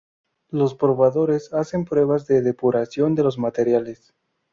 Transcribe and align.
Los 0.49 0.73
probadores 0.73 1.53
hacen 1.53 1.85
pruebas 1.85 2.25
de 2.25 2.41
depuración 2.41 3.13
de 3.13 3.21
los 3.23 3.37
materiales. 3.37 4.15